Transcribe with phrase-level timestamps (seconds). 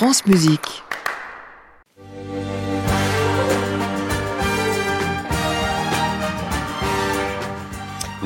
[0.00, 0.82] France Musique.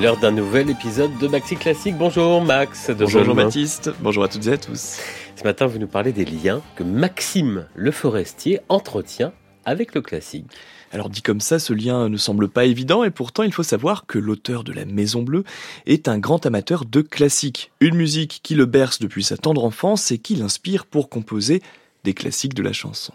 [0.01, 1.97] L'heure d'un nouvel épisode de Maxi Classique.
[1.99, 2.91] Bonjour Max.
[2.91, 3.41] De Bonjour Jean-Main.
[3.41, 5.01] Jean-Baptiste, bonjour à toutes et à tous.
[5.35, 9.33] Ce matin, vous nous parlez des liens que Maxime Le Forestier entretient
[9.65, 10.47] avec le classique.
[10.95, 14.07] Alors dit comme ça, ce lien ne semble pas évident et pourtant il faut savoir
[14.07, 15.43] que l'auteur de La Maison Bleue
[15.87, 20.13] est un grand amateur de classique, une musique qui le berce depuis sa tendre enfance
[20.13, 21.63] et qui l'inspire pour composer
[22.05, 23.13] des classiques de la chanson.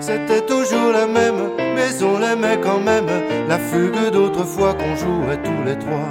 [0.00, 3.06] C'était toujours la même, mais on l'aimait quand même.
[3.48, 6.08] La fugue d'autrefois qu'on jouait tous les trois.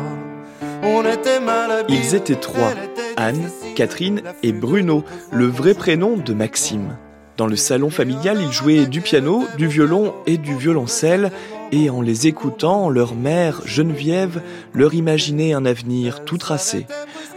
[0.83, 2.02] On était mal habillés.
[2.03, 2.73] Ils étaient trois,
[3.20, 3.50] Anne.
[3.76, 6.98] Catherine et Bruno, le vrai prénom de Maxime.
[7.36, 11.32] Dans le salon familial, ils jouaient du piano, du violon et du violoncelle,
[11.72, 14.42] et en les écoutant, leur mère, Geneviève,
[14.73, 16.88] leur imaginait un avenir tout tracé.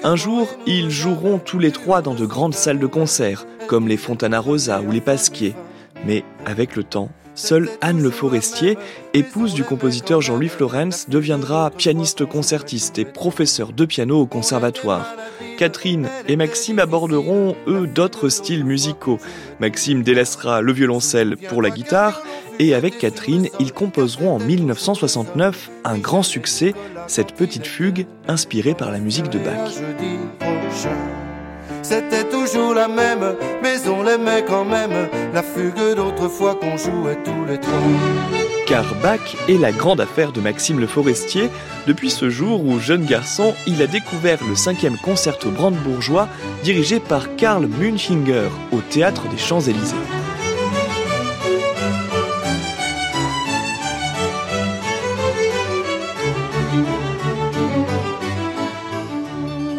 [0.05, 3.96] Un jour, ils joueront tous les trois dans de grandes salles de concert, comme les
[3.96, 5.55] Fontana Rosa ou les Pasquier.
[6.07, 8.77] Mais avec le temps, seule Anne Le Forestier,
[9.15, 15.07] épouse du compositeur Jean-Louis Florence, deviendra pianiste concertiste et professeur de piano au conservatoire.
[15.59, 19.19] Catherine et Maxime aborderont, eux, d'autres styles musicaux.
[19.61, 22.23] Maxime délaissera le violoncelle pour la guitare,
[22.59, 26.74] et avec Catherine, ils composeront en 1969 un grand succès,
[27.07, 29.71] cette petite fugue inspirée par la musique de Bach.
[31.82, 35.09] C'était toujours la même, mais on l'aimait quand même.
[35.32, 37.73] La fugue d'autrefois qu'on jouait tous les trois.
[38.66, 41.51] Car Bach est la grande affaire de Maxime Le Forestier
[41.87, 46.29] depuis ce jour où, jeune garçon, il a découvert le cinquième concerto brandebourgeois
[46.63, 49.96] dirigé par Karl Münchinger au Théâtre des Champs-Élysées.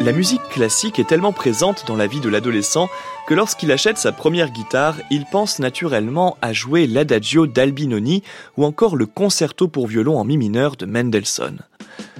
[0.04, 2.90] La musique classique est tellement présente dans la vie de l'adolescent
[3.26, 8.22] que lorsqu'il achète sa première guitare, il pense naturellement à jouer l'adagio d'Albinoni
[8.58, 11.56] ou encore le concerto pour violon en mi mineur de Mendelssohn.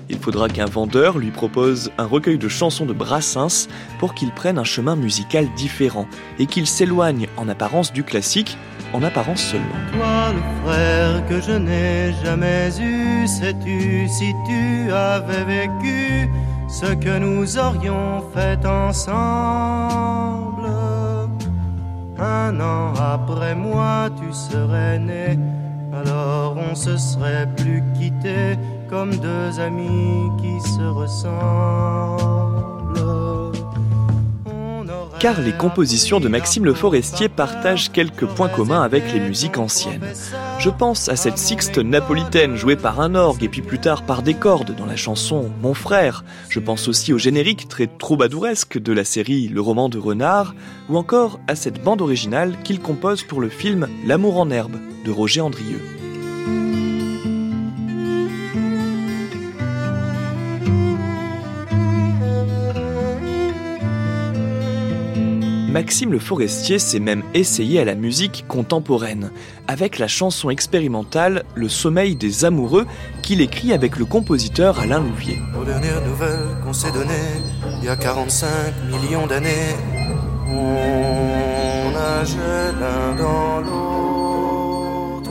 [0.09, 4.57] Il faudra qu'un vendeur lui propose un recueil de chansons de Brassens pour qu'il prenne
[4.57, 6.09] un chemin musical différent
[6.39, 8.57] et qu'il s'éloigne en apparence du classique,
[8.95, 9.67] en apparence seulement.
[9.93, 16.31] Toi, le frère que je n'ai jamais eu, sais-tu si tu avais vécu
[16.75, 19.15] ce que nous aurions fait ensemble
[22.19, 25.39] Un an après moi, tu serais né,
[25.93, 28.59] alors on se serait plus quitté
[28.91, 32.65] comme deux amis qui se ressemblent.
[35.21, 40.03] Car les compositions de Maxime Le Forestier partagent quelques points communs avec les musiques anciennes.
[40.59, 44.23] Je pense à cette sixte napolitaine jouée par un orgue et puis plus tard par
[44.23, 46.25] des cordes dans la chanson Mon frère.
[46.49, 50.55] Je pense aussi au générique très troubadouresque de la série Le roman de Renard
[50.89, 55.11] ou encore à cette bande originale qu'il compose pour le film L'amour en herbe de
[55.11, 55.83] Roger Andrieux.
[65.75, 69.33] Maxime Le Forestier s'est même essayé à la musique contemporaine,
[69.67, 72.87] avec la chanson expérimentale Le sommeil des amoureux
[73.23, 75.41] qu'il écrit avec le compositeur Alain Louvier.
[75.61, 77.43] Aux dernières nouvelles qu'on s'est données,
[77.81, 78.49] il y a 45
[78.89, 79.75] millions d'années,
[80.49, 85.31] on nageait l'un dans l'autre.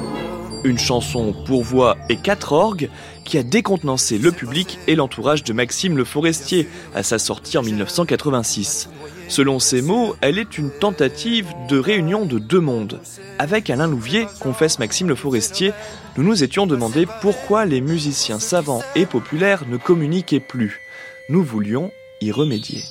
[0.65, 2.89] Une chanson pour voix et quatre orgues
[3.23, 7.63] qui a décontenancé le public et l'entourage de Maxime Le Forestier à sa sortie en
[7.63, 8.89] 1986.
[9.33, 13.01] Selon ses mots, elle est une tentative de réunion de deux mondes.
[13.39, 15.73] Avec Alain Louvier, confesse Maxime Le Forestier,
[16.15, 20.81] nous nous étions demandé pourquoi les musiciens savants et populaires ne communiquaient plus.
[21.29, 22.83] Nous voulions y remédier.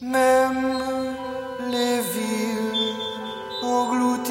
[0.00, 0.76] Même
[1.68, 2.94] les villes
[3.64, 4.30] englouties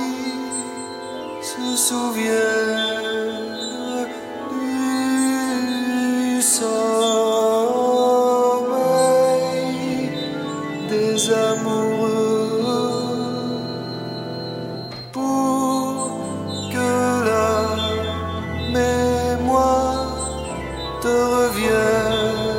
[1.41, 2.96] se souviennent
[21.01, 22.57] te revienne.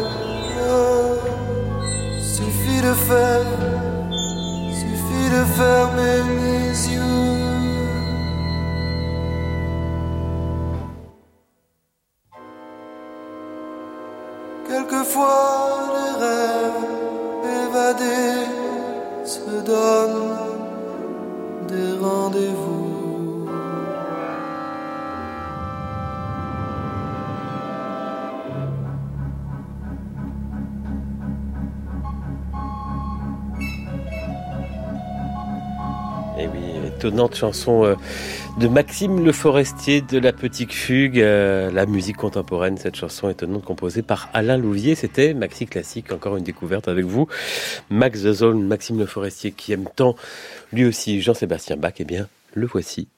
[2.21, 3.47] Suffit de faire,
[4.81, 5.43] suffit de
[5.97, 6.68] les yeux.
[36.41, 37.95] Et oui, étonnante chanson euh,
[38.61, 43.65] de Maxime Le Forestier de La Petite Fugue, euh, la musique contemporaine, cette chanson étonnante
[43.65, 44.95] composée par Alain Louvier.
[44.95, 47.27] C'était Maxi Classique, encore une découverte avec vous.
[47.91, 50.15] Max Zone, Maxime Le Forestier qui aime tant
[50.73, 53.09] lui aussi Jean-Sébastien Bach, eh bien, le voici.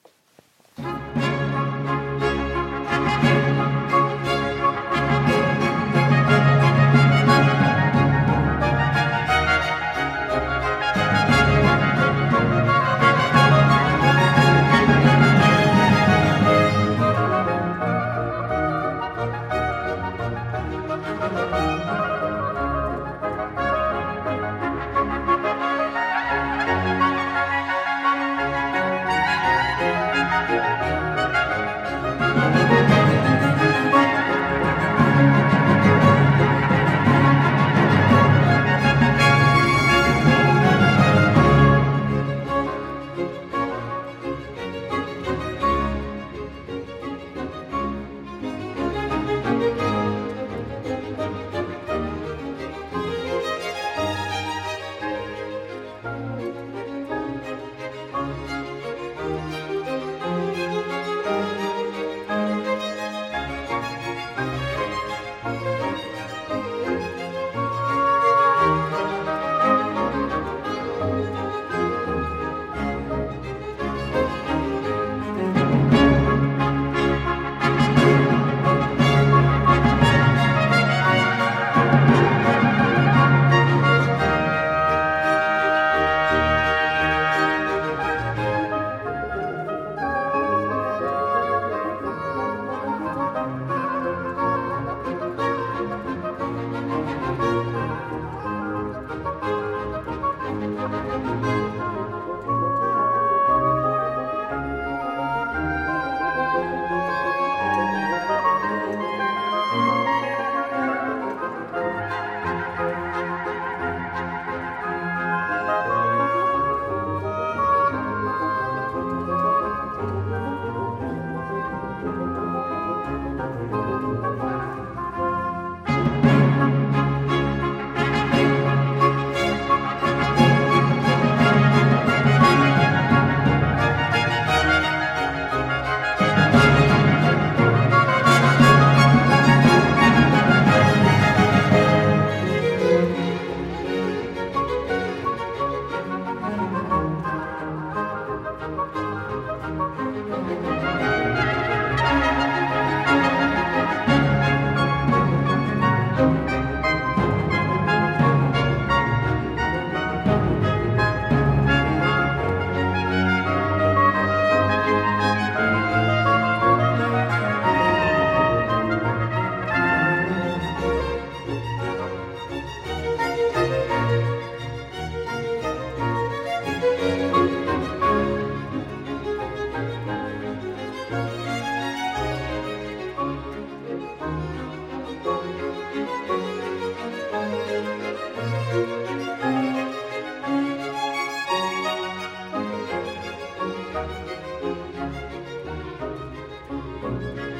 [197.10, 197.59] À